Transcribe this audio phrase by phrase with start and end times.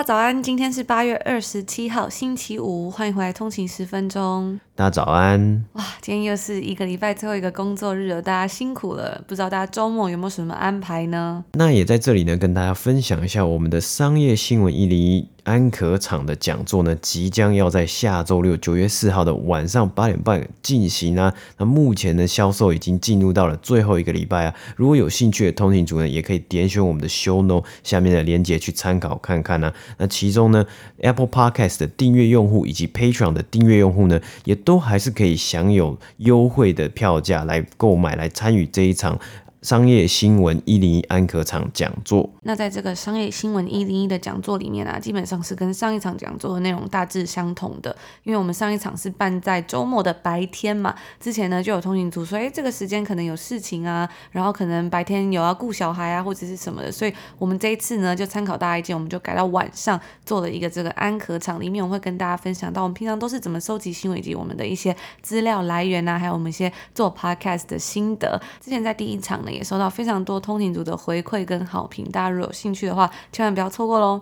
[0.00, 4.58] 家早安，今天是八月二十七号，星期五，欢迎回来通勤十分钟。
[4.74, 5.62] 大家早安！
[5.74, 9.22] 哇，今天又是一个礼拜最后一个工作日了，大家辛苦了。
[9.28, 11.44] 不知道大家周末有没有什么安排呢？
[11.52, 15.28] 那也在这里呢，跟大家分享一下我们的商业新闻一零一。
[15.44, 21.34] 安可场的讲座呢，即将要在下周六九月四号的晚上八点半进行啊。
[21.58, 24.54] 那目前呢，销售已经进入到了最后一个礼拜啊。
[24.76, 29.72] 如果有兴趣的通勤族呢，也可以点选我们的 show No 下面的链接去参考看看啊。
[29.98, 30.66] 那其中呢
[30.98, 39.18] ，Apple Podcast 的订阅用户以及 Patron 的订阅用户呢，也都还是可以享有优惠的票价来购买，来参与这一场。
[39.62, 42.28] 商业新闻一零一安可场讲座。
[42.42, 47.94] 那在这个商业新闻一零一的讲座里面啊，基本上是跟上一场讲座的内容大致相同的。
[48.22, 68.40] 因为我们上一场是办在周末的白天嘛，之前呢就有通勤族说，哎，这个时间可能有事情啊，然后可能白天有要顾小孩啊，或者是什么的，所以我们这一次呢就参考大家意见，我们就改到晚上做了一个这个安可场，里面我会跟大家分享到我们平常都是怎么收集新闻以及我们的一些资料来源啊，还有我们一些做 podcast 的心得。
[68.58, 69.49] 之前在第一场呢。
[69.52, 74.20] 也收到非常多通勤族的回馈跟好评，大家如果有兴趣的话，千万不要错过喽！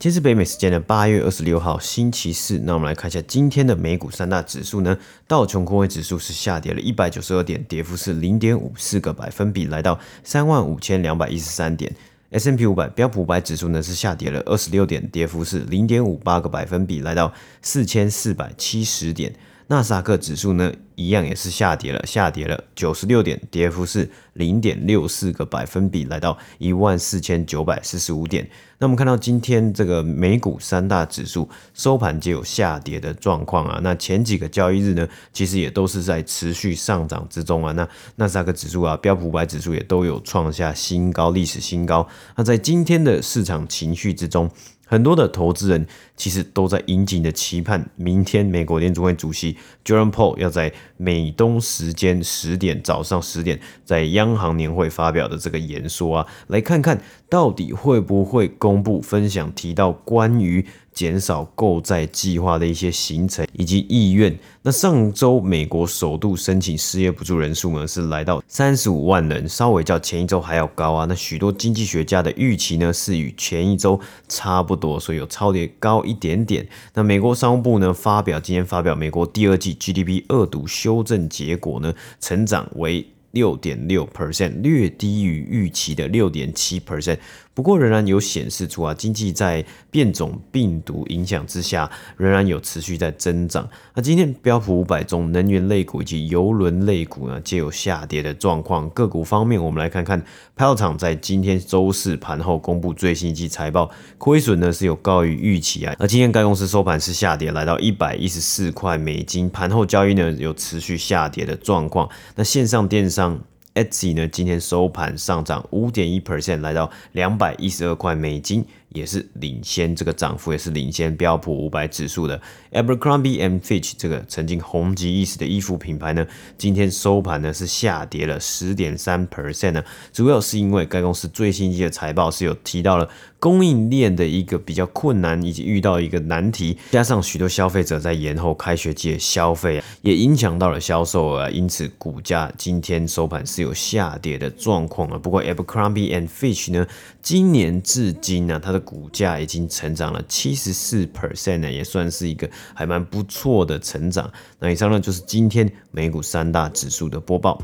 [0.00, 4.96] 今天是北美时间的八月二十六号星期四，那我们来看一下今天的美股三大指数呢。
[5.26, 11.92] 道琼工业指数是下跌了一百九十二点，跌幅是零点五四个百分比，来到三万五千两百一十三点。
[12.30, 19.34] S&P 五百标普五百指数呢是下跌了二十六点，跌幅是零点五八个百分比，来到四千四百七十点。
[19.70, 28.48] 纳斯达克指数呢，一样也是下跌了，下跌了九十六点，跌幅是零点六四个百分比，来到一万四千九百四十五点。
[28.78, 33.78] 那我们看到今天这个美股三大指数收盘皆有下跌的状况啊。
[33.82, 37.72] 那前几个交易日呢，其实也都是在持续上涨之中啊。
[37.72, 37.86] 那
[38.16, 42.08] 纳斯达克指数啊，标普五百指数也都有创下新高，历史新高。
[42.36, 44.50] 那在今天的市场情绪之中，
[44.88, 60.66] 很多的投资人其实都在殷切的期盼，明天美国联储会主席 Jerome Powell 要在美东时间十点早上十点在央行年会发表的这个演说啊，来看看到底会不会公布分享提到关于。
[60.98, 64.36] 减少购债计划的一些行程以及意愿。
[64.62, 71.06] 那上周美国首度申请失业补助人数呢，是来到三十五万人，稍微较前一周还要高啊。
[71.08, 76.66] 那许多经济学家的预期呢，是与前一周差不多，所以有超跌高一点点。
[76.94, 87.18] 那美国商务部呢，发表今天发表美国第二季 GDP 二读修正结果呢，成长为六点六 percent，略低于预期的六点七 percent。
[87.58, 93.68] 不过仍然有显示出啊，经济在变种病毒影响之下，仍然有持续在增长。
[93.94, 98.88] 那今天标普五百中能源类股以及邮轮类股呢，皆有下跌的状况。
[98.90, 100.24] 个股方面，我们来看看，
[100.54, 105.92] 派尔厂在今天周四盘后公布最新一季财报，亏损呢是有高于预期啊。
[105.98, 112.08] 而今天该公司收盘是下跌，来到一百一十四块美金，盘后交易呢有持续下跌的状况。
[112.36, 113.40] 那线上电商。
[113.78, 118.64] Etsy 呢，今天收盘上涨五点一 percent，来到两百一十二块美金。
[118.98, 122.40] 也是领先这个涨幅，也是领先标普五百指数的
[122.72, 126.26] Abercrombie and Fitch 这个曾经红极一时的衣服品牌呢，
[126.56, 133.08] 今天收盘呢是下跌了十点三 percent 呢，主要是因为该公司最新一季的财报是有提到了
[133.38, 145.16] 供应链的一个比较困难，以及遇到一个难题，加上许多消费者在延后开学季的消费，也影响到了销售额，因此股价今天收盘是有下跌的状况啊。
[145.16, 146.84] 不过 Abercrombie and Fitch 呢，
[147.22, 154.32] 今年至今呢，它的股价已经成长了七十四 percent 呢，也算是一个还蛮不错的成长。
[154.58, 157.60] 那以上呢就是今天美股三大指数的播报。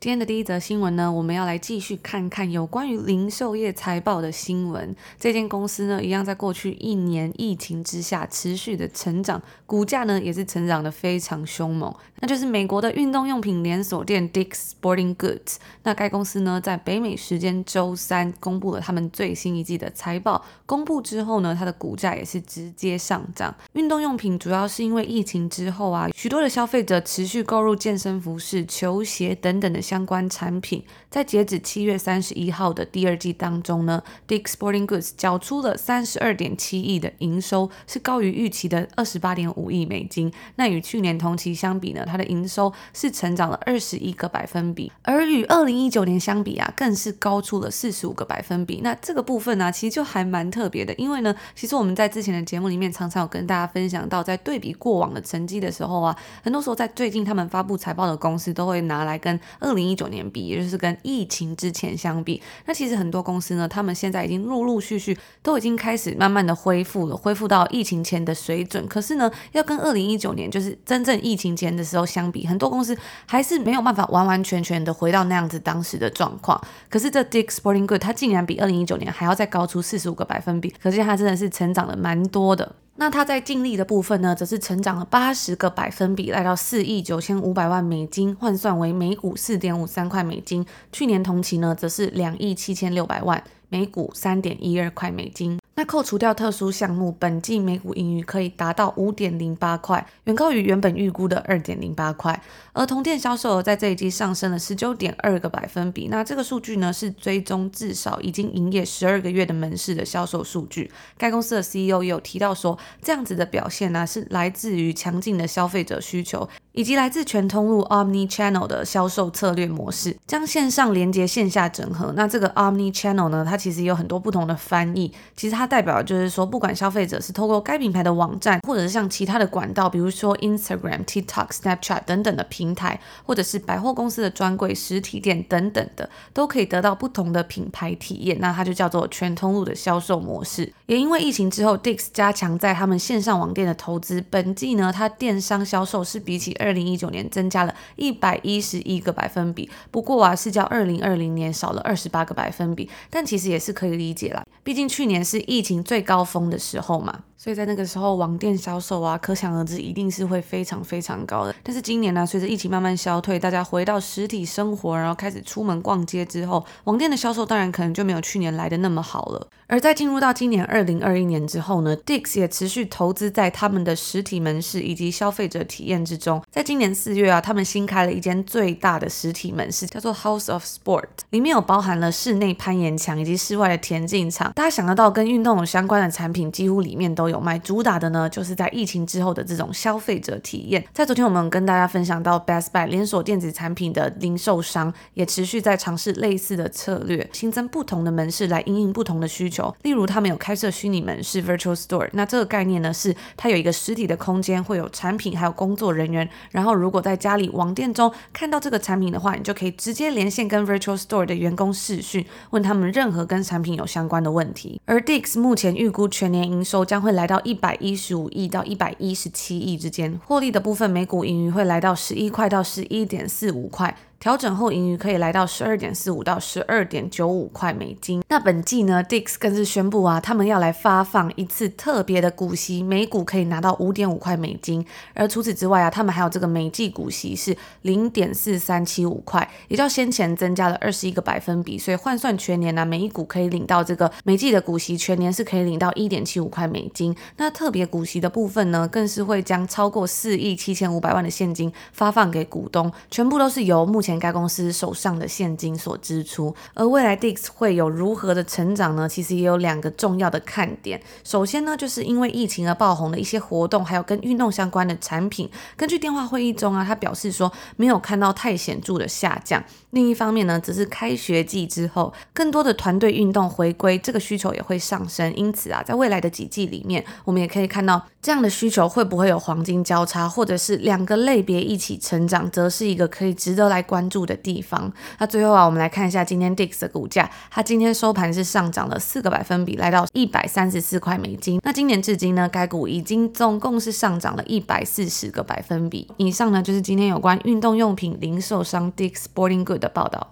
[0.00, 4.94] 今天的第一则新闻呢，我们要来继续看看有关于零售业财报的新闻。
[5.18, 11.92] 这间公司呢，一样在过去一年疫情之下持续的成长，股价呢也是成长的非常凶猛。
[12.20, 15.56] 那就是美国的运动用品连锁店 Dick's Sporting Goods。
[15.82, 20.44] 那该公司呢，在北美时间周三公布了他们最新一季的财报。
[20.64, 23.52] 公布之后呢，它的股价也是直接上涨。
[23.72, 40.30] 运动用品主要是因为疫情之后啊，许多的消费者持续购入健身服饰、球鞋等等的相关产品，在截止七月三十一号的第二季当中呢，Dick Sporting Goods 缴出了三十二点七亿的营收，是高于预期的二十八点五亿美金。
[40.56, 48.82] 那与去年同期相比呢，它的营收是成长了二十一个百分比，而与二零一九年相比啊，更是高出了四十五个百分比。
[48.82, 62.42] 那这个部分呢、其实就还蛮特别的，因为呢，其实我们在之前的节目里面常常有跟大家分享到，在对比过往的成绩的时候啊，很多时候在最近他们发布财报的公司都会拿来跟二零一九年比，也就是跟疫情之前相比。
[62.66, 68.86] 那其实很多公司呢，他们现在已经陆陆续续都已经开始慢慢的恢复了，恢复到疫情前的水准。
[68.86, 72.94] 可是呢，要跟二零一九年就是真正疫情前的时候相比，很多公司
[73.26, 76.60] 还是没有办法完完全全的回到那样子当时的状况。
[76.90, 82.74] 可是这 Dick Sporting good 它竟然比二零一九年还要再高出四十五个百分比，可见它真的是成长了蛮多的。
[83.00, 90.66] 那它在净利的部分呢，则是成长了八十个百分比，来到四亿九千五百万美金，换算为每股四点五三块美金。
[90.90, 95.60] 去年同期呢，则是两亿七千六百万，每股三点一二块美金。
[95.78, 102.42] 那扣除掉特殊项目，本季每股盈余可以达到五点零八块，远高于原本预估的二点零八块。
[102.72, 106.08] 而同店销售额在这一季上升了十九点二个百分比。
[106.08, 110.90] 那这个数据呢，是追踪至少已经营业十二个月的门市的销售数据。
[111.16, 116.48] 该公司的 CEO 有提到说，这样子的表现呢，是来自于强劲的消费者需求。
[116.72, 122.12] 以及来自全通路 Omni Channel 的销售策略模式，将线上连接线下整合。
[122.14, 125.12] 那这个 Omni Channel 呢，它其实有很多不同的翻译。
[125.34, 138.38] 其实它代表就是说，不管消费者是透过该品牌的网站，或者是像其他的管道，比如说 Instagram、TikTok、Snapchat 等等的平台，或者是百货公司的专柜、实体店等等的，都可以得到不同的品牌体验。
[138.40, 140.72] 那它就叫做全通路的销售模式。
[140.86, 157.24] 也因为疫情之后，Dix 加强在他们线上网店的投资，本季呢，它电商销售是比起二二零一九年增加了一百一十一个百分比，不过啊是较二零二零年少了二十八个百分比，但其实也是可以理解啦，毕竟去年是疫疫情最高峰的时候嘛。
[157.40, 161.54] 所以在那个时候，网店销售啊，可想而知一定是会非常非常高的。
[161.62, 169.46] 但是今年呢，随着疫情慢慢消退，大家回到实体生活，然后开始出门逛街之后，网店的销售当然可能就没有去年来的那么好了。
[169.68, 176.42] 而在进入到今年二零二一年之后呢，Dick's 也持续投资在他们的实体门市以及消费者体验之中。
[176.50, 184.50] 在今年四月啊，他们新开了一间最大的实体门市，叫做 House of Sport，里面有包含了室内攀岩墙以及室外的田径场。
[184.54, 190.84] 大家想得到跟运动有相关的产品，几乎里面都有卖，主打的呢，就是在疫情之后的这种消费者体验。
[190.92, 199.74] 在昨天，我们跟大家分享到，Best Buy 连锁电子产品的零售商也持续在尝试类似的策略，新增不同的门市来应应不同的需求。
[199.82, 202.08] 例如，他们有开设虚拟门市 （Virtual Store）。
[202.12, 206.28] 那这个概念呢，是它有一个实体的空间，会有产品还有工作人员。
[206.50, 214.80] 然后，如果在家里网店中看到这个产品的话，你就可以直接连线跟 Virtual Store 的员工视讯，问他们任何跟产品有相关的问题。
[214.84, 223.96] 而 Dick's 目前预估全年营收将会来到一百一十五亿到一百一十七亿之间，获利的部分每股盈余会来到十一块到十一点四五块。
[224.20, 228.20] 调整后盈余可以来到十二点四五到十二点九五块美金。
[228.28, 234.84] 那本季呢，Dix 更是宣布啊，他们要来发放一次特别的股息，每股可以拿到五点五块美金。
[235.14, 241.78] 而除此之外啊，他们还有这个每季股息是零点四三七五块，也较先前增加了二十一个百分比。
[241.78, 247.07] 所以换算全年呢、每一股可以领到这个每季的股息，全年是可以领到一点七五块美金。
[247.38, 254.18] 那特别股息的部分呢，更是会将超过四亿七千五百万的现金发放给股东，全部都是由目前。
[254.18, 259.08] 该公司手上的现金所支出，而未来 Dix 会有如何的成长呢？
[259.08, 261.00] 其实也有两个重要的看点。
[261.22, 265.48] 首先呢，就是因为疫情而爆红的一些活动，还有跟运动相关的产品。
[265.76, 269.62] 根据电话会议中啊，他表示说没有看到太显著的下降。
[269.90, 275.32] 另一方面呢，只是开学季之后，更多的团队运动回归，这个需求也会上升。
[275.36, 284.92] 因此啊，在未来的几季里面，我们也可以看到这样的需求会不会有黄金交叉，或者是两个类别一起成长，则是一个可以值得来关注的地方。
[285.18, 291.60] 那最后啊，我们来看一下今天 Dix 的股价，它今天收盘是上涨了四个百分比，来到一百三十四块美金。
[291.62, 296.08] 那今年至今呢，该股已经总共是上涨了一百四十个百分比。
[296.16, 300.28] 以上呢，就是今天有关运动用品零售商 Dix Sporting Good 的报道。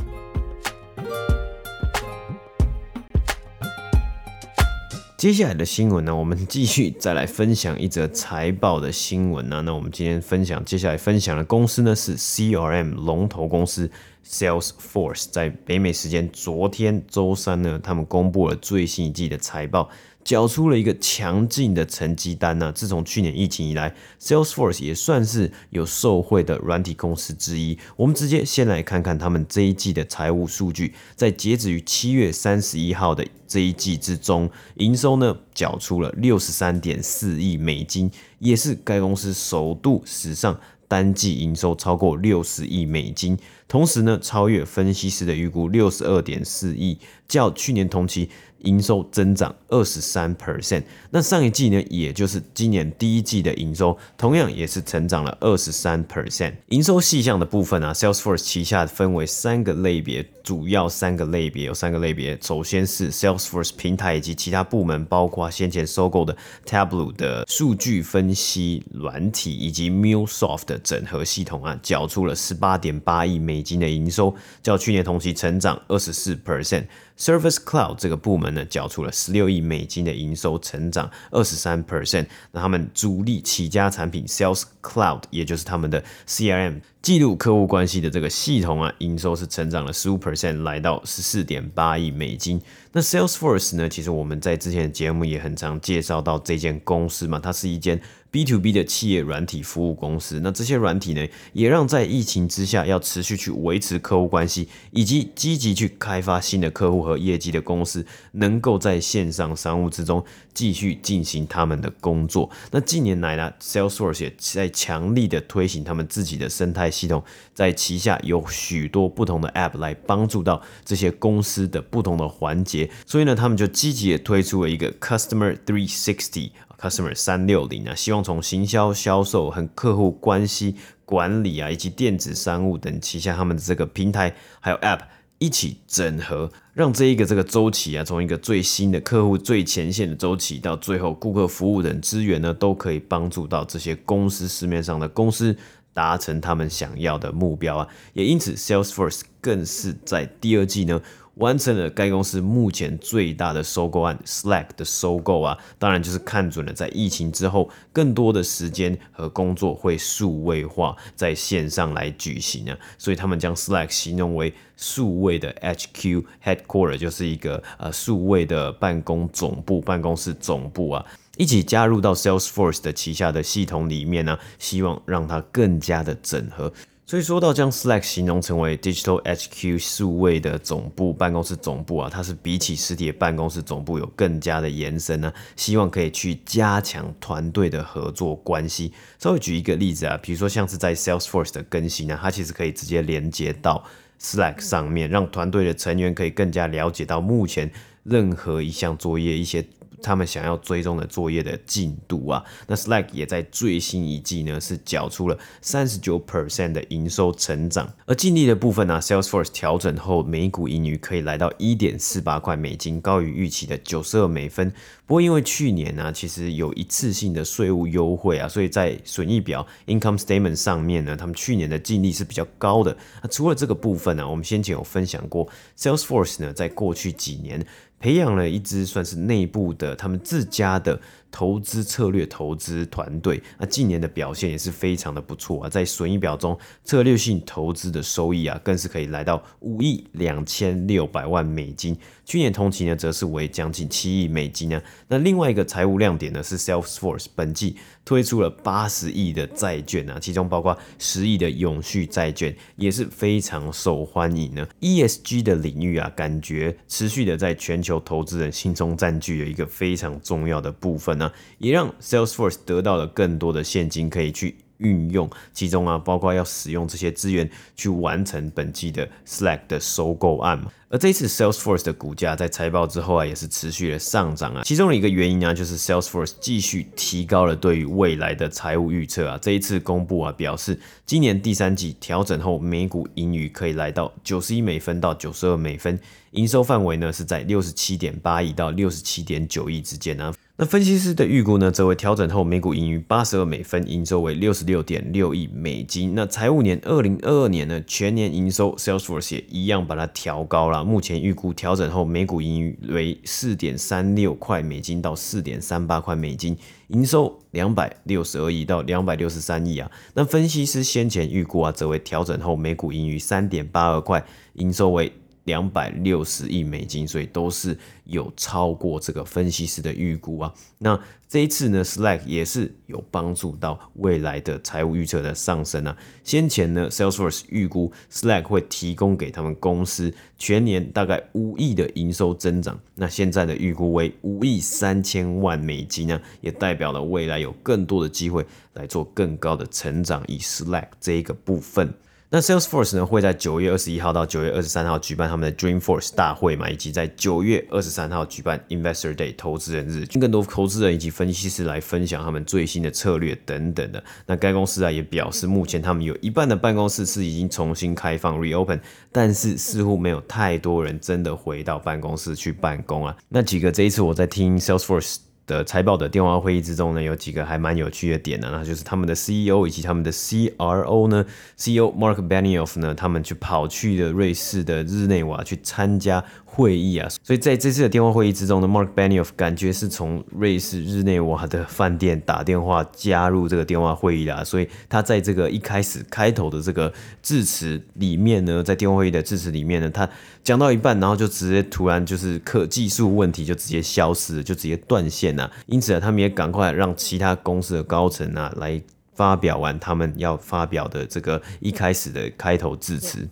[5.17, 9.63] 接下来的新闻呢，我们继续再来分享一则财报的新闻呢。
[9.63, 13.91] 那我们今天分享，接下来分享的公司呢是 CRM 龙头公司
[14.27, 19.89] Salesforce，在北美时间昨天周三呢，他们公布了最新一季的财报。
[20.27, 27.79] 缴出了一个强劲的成绩单呢、自从去年疫情以来，Salesforce 也算是有受惠的软体公司之一。
[27.95, 40.59] 我们直接先来看看他们这一季的财务数据，在截止于七月三十一号的这一季之中，营收呢缴出了六十三点四亿美金，也是该公司首度史上。
[40.89, 48.31] 单季营收超过六十亿美金，同时呢，超越分析师的预估六十二点四亿，较去年同期。
[48.61, 56.55] 营收增长二十三 percent，那上一季呢，也就是今年第一季的营收，同样也是成长了二十三 percent。
[56.69, 62.39] 营收细项的部分啊，Salesforce 旗下分为三个类别，主要三个类别有三个类别。
[62.43, 76.87] 首先是 Salesforce 平台以及其他部门，包括先前收购的 Tableau 的数据分析软体以及 MuleSoft 的整合系统啊，缴出了十八点八亿美金的营收，较去年同期成长二十四 percent。
[77.19, 82.27] Service Cloud 这个部门呢，缴出了十六亿美金的营收，成长二十三 percent。
[82.53, 92.61] 那他们主力起家产品 Sales Cloud，也就是他们的 CRM 记录客户关系的这个系统啊，营收是成长了十五 percent，来到十四点八亿美金。
[92.93, 98.01] 那 Salesforce 呢，其实我们在之前的节目也很常介绍到这间公司嘛，它是一间。
[98.37, 112.51] B to B 的企业软体服务公司，那这些软体呢，也让在疫情之下要持续去维持客户关系，以及积极去开发新的客户和业绩的公司，能够在线上商务之中继续进行他们的工作。
[112.71, 117.25] 那近年来呢，Salesforce 也在强力的推行他们自己的生态系统，
[117.55, 126.51] 在旗下有许多不同的 App 来帮助到这些公司的不同的环节，所以呢，他们就积极的推出了一个 Customer 360。
[126.81, 135.01] Customer 三六零啊，希望从行销、销售和客户关系管理啊，以及电子商务等旗下他们的这个平台还有 App
[135.39, 145.57] 一起整合，让这一个这个周期啊，从一个最新的客户最前线的周期，到最后顾客服务等资源呢，都可以帮助到这些公司市面上的公司
[145.97, 147.89] 达成他们想要的目标啊。
[148.13, 151.01] 也因此，Salesforce 更是在第二季呢。
[151.37, 171.05] 完成了该公司目前最大的收购案 Slack 的收购啊，当然就是看准了在疫情之后，更多的时间和工作会数位化，在线上来举行啊，所以他们将 Slack 形容为数位的 HQ Headquarter，就是一个呃数位的办公总部、办公室总部啊，
[171.37, 176.73] 一起加入到 Salesforce 的旗下的系统里面呢，希望让它更加的整合。
[177.09, 188.93] 所以说到将 Slack 形容成为 Digital HQ 数位的总部办公室总部啊，它是比起实体的办公室总部有更加的延伸呢，希望可以去加强团队的合作关系。
[189.21, 193.85] 稍微举一个例子啊，比如说像是在 Salesforce 的更新呢，它其实可以直接连接到
[194.21, 197.71] Slack 上面，让团队的成员可以更加了解到目前
[198.03, 199.65] 任何一项作业一些。
[200.03, 214.73] 他们想要追踪的作业的进度啊，那 Slack 也在最新一季呢是缴出了三十九 percent 的营收成长，而净利的部分呢，啊，Salesforce 调整后每股盈余可以来到一点四八块美金，高于预期的九十二美分。
[215.07, 222.97] 不过因为去年呢，其实有一次性的税务优惠啊，所以在损益表 Income Statement 上面呢，他们去年的净利是比较高的。
[223.23, 225.49] 那除了这个部分呢，啊，我们先前有分享过
[225.79, 227.65] ，Salesforce 呢在过去几年。
[227.99, 231.01] 培养了一支算是内部的他们自家的
[231.31, 241.97] 投资策略投资团队，那近年的表现也是非常的不错啊，在损益表中，策略性投资的收益啊，更是可以来到五亿两千六百万美金。
[242.25, 244.81] 去年同期呢，则是为将近七亿美金呢。
[245.09, 247.77] 那另外一个财务亮点呢，是 Salesforce 本季
[248.07, 254.67] 推出了八十亿的债券啊，其中包括十亿的永续债券，也是非常受欢迎呢。
[254.81, 264.55] ESG 的领域啊，感觉持续的在全球投资人心中占据了一个非常重要的部分呢，也让 Salesforce 得到了更多的现金可以去。
[264.79, 270.71] 运用其中啊，包括要使用这些资源去完成本季的 Slack 的收购案嘛。
[270.89, 274.63] 而这一次 Salesforce 的股价在财报之后啊，也是持续的上涨啊。
[274.65, 279.37] 其中的一个原因呢，就是 Salesforce 继续提高了对于未来的财务预测啊。
[279.43, 285.99] 这一次公布啊，表示今年第三季调整后每股盈余可以来到九十一美分到九十二美分，
[286.31, 290.33] 营收范围呢是在六十七点八亿到六十七点九亿之间啊。
[290.59, 296.15] 那分析师的预估呢，则为调整后每股盈余八十二美分，营收为六十六点六亿美金。
[296.15, 306.57] 那财务年二零二二年呢，全年营收 Salesforce 也一样把它调高了，目前预估调整后每股盈余为四点三六块美金到四点三八块美金，
[306.89, 309.91] 营收两百六十二亿到两百六十三亿啊。
[310.15, 315.13] 那分析师先前预估啊，则为调整后每股盈余三点八二块，营收为。
[315.47, 320.55] 两百六十亿美金，所以都是有超过这个分析师的预估啊。
[320.79, 325.97] 那这一次呢，Slack 也是有帮助到未来的财务预测的上升啊。
[326.23, 341.93] 先前呢，Salesforce 预估 Slack 会提供给他们公司全年大概五亿的营收增长，那现在的预估为五亿三千万美金呢，也代表了未来有更多的机会来做更高的成长，以 Slack 这一个部分。
[342.29, 354.03] 那 Salesforce 呢，会在九月二十一号到九月二十三号举办他们的 Dreamforce 大会嘛，以及在九月二十三号举办 Investor Day 投资人日，跟更多投资人以及分析师来分享他们最新的策略等等的。
[354.27, 358.81] 那该公司啊也表示，目前他们有一半的办公室是已经重新开放 reopen，
[359.13, 363.17] 但是似乎没有太多人真的回到办公室去办公啊。
[363.29, 365.19] 那几个这一次我在听 Salesforce。
[365.47, 371.25] 的财报的电话会议之中呢，有几个还蛮有趣的点的，那就是他们的 CEO 以及他们的 CRO 呢
[371.57, 376.25] ，CEO Mark Benioff 呢，他们去跑去的瑞士的日内瓦去参加。
[376.57, 386.91] 会议啊，所以在这次的电话会议之中呢，Mark Benioff 感觉是从瑞士日内瓦的饭店打电话加入这个电话会议的，所以他在这个一开始开头的这个
[387.23, 390.09] 致辞里面呢，在电话会议的致辞里面呢，他
[390.43, 395.53] 讲到一半，然后就直接突然就是科技术问题就直接消失了，就直接断线了。
[395.67, 398.81] 因此啊，他们也赶快让其他公司的高层啊来
[399.15, 403.29] 发表完他们要发表的这个一开始的开头致辞。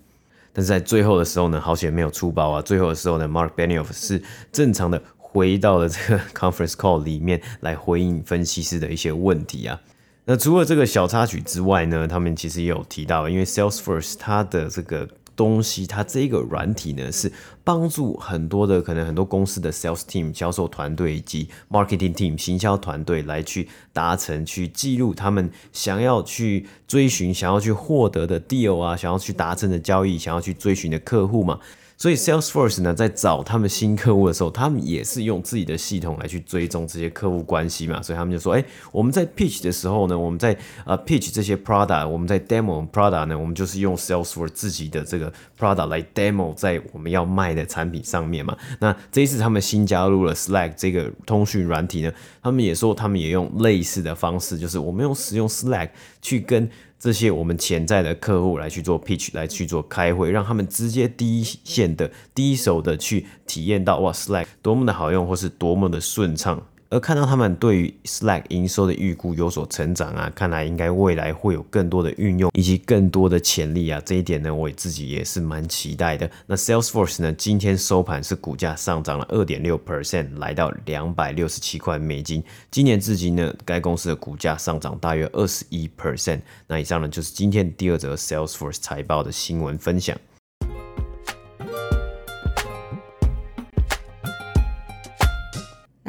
[0.54, 2.62] 但是在最后的时候呢，好险没有出包啊！
[2.62, 9.78] 最后的时候呢，Mark Benioff 是正常的回到了这个 conference call 里面来回应分析师的一些问题啊。
[10.24, 15.06] 那除了这个小插曲之外呢，他们其实也有提到，因为 Salesforce 它的这个。
[15.36, 31.58] 东西，它这个软体呢，是帮助很多的可能很多公司的 sales team 销售团队以及 marketing team 行销团队来去达成、去记录他们想要去追寻、想要去获得的 deal 啊，想要去达成的交易、想要去追寻的客户嘛。
[32.04, 38.02] 所以 Salesforce 呢，在找他们新客户的时候，他们也是用自己的系统来去追踪这些客户关系嘛。
[38.02, 48.54] 所以他们就说：“哎，我们在 pitch 的时候呢，我们在呃 pitch 这些 product，我们在 demo product 呢，我们就是用 Salesforce 自己的这个 product 来 demo 在我们要卖的产品上面嘛。
[48.80, 52.12] 那这一次他们新加入了 Slack 这个通讯软体呢，
[52.42, 55.88] 他们也说他们也用类似的方式，就是我们用使用 Slack
[56.24, 56.68] 去跟。”
[57.04, 66.66] 这些我们潜在的客户来去做 pitch，来去做开会，让他们直接第一线的、第一手的去体验到哇，Slack 多么的好用，或是多么的顺畅。
[66.94, 76.30] 而看到他们对于 Slack 营收的预估有所成长啊，看来应该未来会有更多的运用以及更多的潜力啊，这一点呢，我自己也是蛮期待的。
[76.46, 82.40] 那 Salesforce 呢，今天收盘是股价上涨了二点六 percent，来到两百六十七块美金。
[82.70, 86.42] 今年至今呢，该公司的股价上涨大约二十一 percent。
[86.68, 90.16] 那以上呢，就是今天第二则 Salesforce 财报的新闻分享。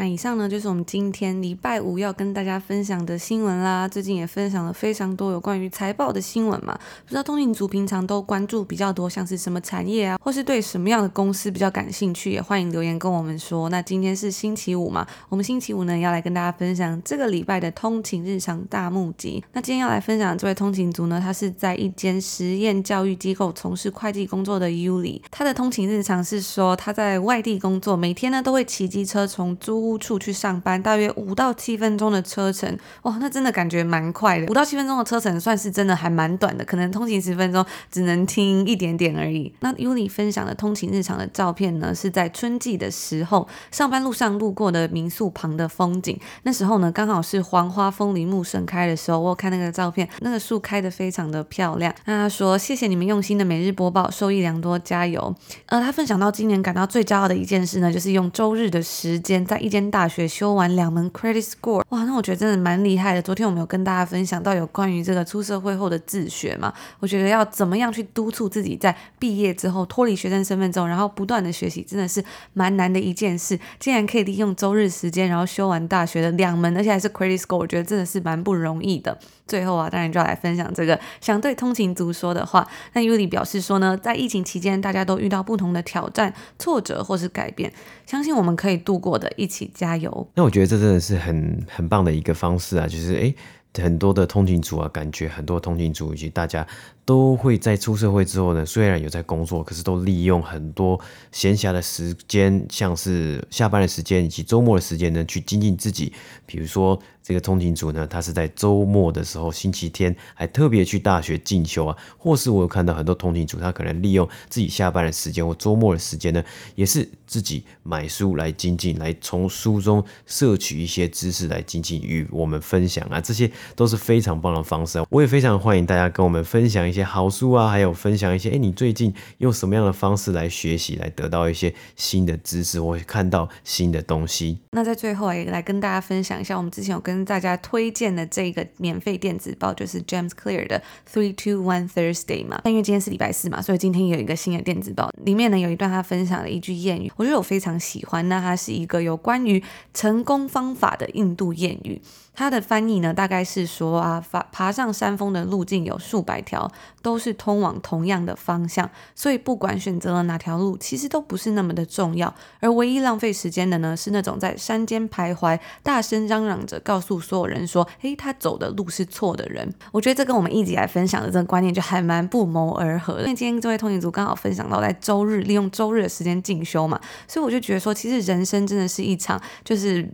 [0.09, 3.87] 以上呢，就是我们今天礼拜五要跟大家分享的新闻啦。
[3.87, 13.69] 最近也分享了非常多有关于财报的新闻嘛，不知道通勤族平常都关注比较多，像是什么产业啊，或是对什么样的公司比较感兴趣，也欢迎留言跟我们说。
[13.69, 19.43] 那今天是星期五嘛，我们星期五呢要来跟大家分享这个礼拜的通勤日常大募集。
[19.53, 25.21] 那今天要来分享的这位通勤族呢，他是在一间实验教育机构从事会计工作的 Yuli。
[25.31, 34.45] 他的通勤日常是说他在外地工作，每天呢都会骑机车从租屋处去上班，大约五到七分钟的车程，哇，那真的感觉蛮快的。
[34.47, 39.53] 五到七分钟的车程算是真的还蛮短的，可能通勤十分钟只能听一点点而已。
[39.59, 46.17] 那 Yuli 分享的通勤日常的照片呢，是在春季的时候，上班路上路过的民宿旁的风景。
[46.43, 49.15] 那时候呢，刚好是黄花风铃木盛开的时候。
[49.25, 51.91] 我看那个照片，那个树开得非常的漂亮。
[52.05, 55.33] 那他说：“谢谢你们用心的每日播报，受益良多，加油。”
[55.65, 59.85] 呃，他分享到今年感到最骄傲的一件事呢，就是用周日的时间在一间。
[59.95, 63.21] 大学修完两门 credit score，哇，那我觉得真的蛮厉害的。
[63.21, 73.57] 昨天我们有跟大家分享到有关于这个出社会后的自学嘛，我觉得要怎么样去督促自己在毕业之后脱离学生身份之后，然后不断的学习，真的是蛮难的一件事。
[73.79, 79.17] 竟然可以利用周日时间，然后修完大学的两门，而且还是 credit score，我觉得真的是蛮不容易的。
[79.47, 82.67] 最后啊，当然就要来分享这个想对通勤族说的话。
[82.93, 87.71] 那 Yuli 表示说呢，在疫情期间，大家都遇到不同的挑战、挫折或是改变，
[88.07, 90.27] 相信我们可以度过的，一起加油。
[90.35, 93.35] 那我觉得这真的是很很棒的一个方式啊，就是诶。
[93.77, 96.65] 很多的通勤族啊，感觉很多通勤族以及大家
[97.05, 100.99] 都会在出社会之后呢，虽然有在工作，可是都利用很多
[101.31, 106.11] 闲暇的时间，像是下班的时间以及周末的时间呢，去精进自己。
[106.47, 116.43] 比如说这个通勤族呢，他是在周末的时候，星期天还特别去大学进修啊，或是我有看到很多通勤族，他可能利用自己下班的时间或周末的时间呢，
[116.75, 125.03] 也是自己买书来精进，来从书中摄取一些知识来精进，与我们分享啊，这些都是非常棒的方式。
[125.09, 134.59] 我也非常欢迎大家跟我们分享一一些好书啊，还有分享一些，诶，你最近用什么样的方式来学习，来得到一些新的知识，或看到新的东西。
[134.71, 140.81] 那在最后也来跟大家分享一下，我们之前有跟大家推荐的这个免费电子报，就是 James Clear 的
[141.11, 142.61] Three Two One Thursday 嘛。
[142.63, 148.25] 但因为今天是礼拜四嘛，所以今天有一个新的电子报，里面呢有一段他分享了一句谚语，我觉得我非常喜欢。
[148.29, 149.61] 那它是一个有关于
[149.93, 152.01] 成功方法的印度谚语。
[152.37, 156.69] 它的翻译呢，大概是说啊，爬爬上山峰的路径有数百条，
[157.01, 162.33] 都是通往同样的方向，所以不管选择了哪条路，其实都不是那么的重要。
[162.59, 173.19] 而唯一浪费时间的呢，是那种在山间徘徊、大声嚷嚷着告诉所有人说：“嘿，他走的路是错的人。”我觉得这跟我们一直来分享的这个观念就还蛮不谋而合。
[173.19, 180.07] 因为今天这位通勤族刚好分享到在周日利用周日的时间进修嘛，所以我就觉得说，其实人生真的是一场就是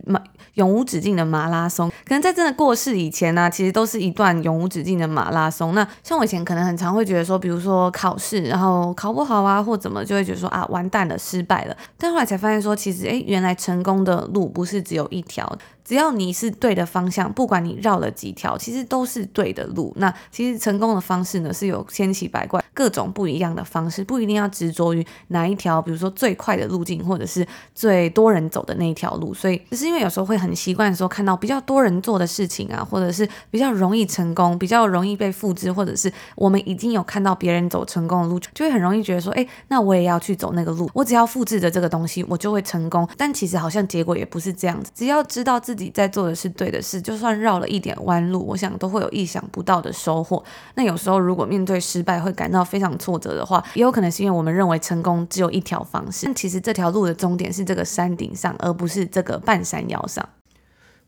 [0.54, 1.90] 永无止境的马拉松。
[2.04, 5.74] 可能在真的过世以前呢、其实都是一段永无止境的马拉松。
[5.74, 11.76] 那像我以前可能很常会觉得说，比如说考试，然后考不好啊，或怎么，就会觉得说啊，完蛋了，失败了。
[11.98, 15.56] 但后来才发现说，其实诶，原来成功的路不是只有一条。
[15.84, 19.92] 只要你是对的方向，不管你绕了几条，其实都是对的路。
[19.96, 29.34] 那其实成功的方式呢，是有千奇百怪、各种不一样的方式，不一定要执着于哪一条，比如说最快的路径，或者是最多人走的那一条路。
[29.34, 43.08] 所以，只是因为有时候会很习惯说看到比较多人做的事情啊，或者是比较容易成功、比较容易被复制，或者是我们已经有看到别人走成功的路，就会很容易觉得说，哎，那我也要去走那个路，我只要复制着这个东西，我就会成功。
[43.16, 45.71] 但其实好像结果也不是这样子，只要知道自。
[45.74, 50.44] 自己在做的是对的事，就算绕了一点弯路，我想都会有意想不到的收获。
[50.74, 60.28] 那有时候如果面对失败会感到非常挫折的话，也有可能是因为我们认为成功只有一条方式，但其实这条路的终点是这个山顶上，而不是这个半山腰上。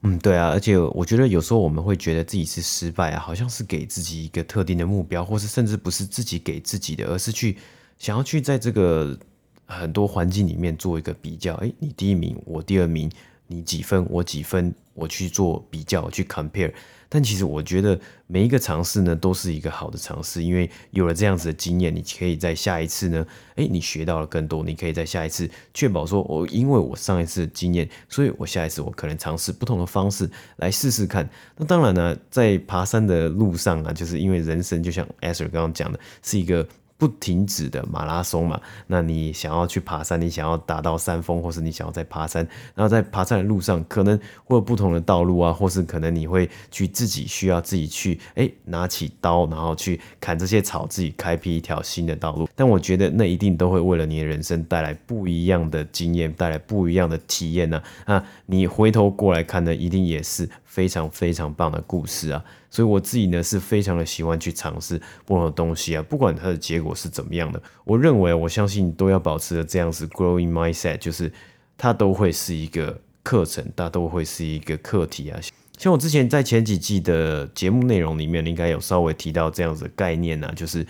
[0.03, 7.57] 嗯，对啊，而且我觉得有时候我们会觉得自己是失败啊，好像是给自己一个特定的目标，或是甚至不是自己给自己的，而是去
[7.99, 9.19] 想要去在这个
[9.67, 11.55] 很多环境里面做一个比较。
[11.57, 13.11] 诶，你第一名，我第二名。
[13.47, 16.73] 你几分，我几分，我去做比较，去 compare。
[17.09, 31.29] 但其实我觉得每一个尝试呢，都是一个好的尝试，因为有了这样子的经验，你可以在下一次呢，诶，你学到了更多，你可以在下一次确保说，我因为我上一次的经验，所以我下一次我可能尝试不同的方式来试试看。
[31.57, 36.67] 那当然呢，在爬山的路上啊，就是因为人生就像 Esther 刚刚讲的，是一个。
[36.97, 52.49] 不停止的马拉松嘛，那你想要去爬山，你想要达到山峰，或是你想要在爬山，然后在爬山的路上，可能会有不同的道路啊，或是可能你会去自己需要自己去，哎，拿起刀，然后去砍这些草，自己开辟一条新的道路。
[52.55, 57.83] 但我觉得那一定都会为了你的人生带来不一样的经验，带来不一样的体验呢。
[58.05, 62.45] 啊，你回头过来看呢，一定也是非常非常棒的故事啊。
[62.69, 71.33] 所以我自己呢是非常的喜欢去尝试不同的东西啊，不管它的结果是怎么样的，我认为我相信都要保持着这样子 growing mindset，就是
[71.79, 75.39] 它都会是一个课程，它都会是一个课题啊。
[75.79, 80.85] 像我之前在前几季的节目内容里面，应该有稍微提到这样子的概念啊，就是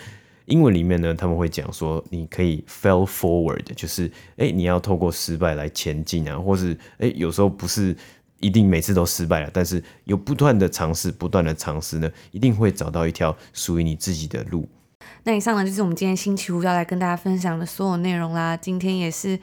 [0.47, 7.95] 英文里面呢他们会讲说，你可以 fail forward，就是哎你要透过失败来前进啊，或是哎有时候不是。
[8.41, 14.69] 一定每次都失败了，但是有不断的尝试，不断的尝试呢，一定会找到一条属于你自己的路。
[15.23, 18.57] 那以上呢，就是我们今天星期五要来跟大家分享的所有内容啦。
[18.57, 19.39] 今天也是。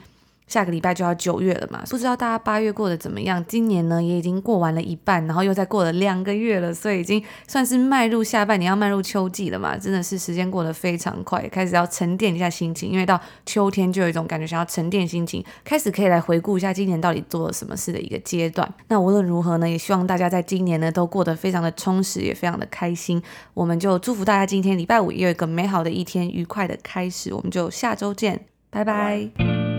[0.52, 3.42] 下个礼拜就要九月了嘛，不知道大家八月过得怎么样？
[3.48, 9.78] 今年呢也已经过完了一半，然后又再过了两个月了，所以已经算是迈入下半年，要迈入秋季了嘛。
[9.78, 18.70] 真的是时间过得非常快，开始要沉淀一下心情，因为到秋天就有一种感觉，想要沉淀心情，开始可以来回顾一下今年到底做了什么事的一个阶段。
[18.88, 23.22] 那无论如何呢，也希望大家在今年呢都过得非常的充实，也非常的开心。
[23.54, 27.32] 我们就祝福大家今天礼拜五也有一个美好的一天，愉快的开始。
[27.32, 29.71] 我们就下周见，拜拜。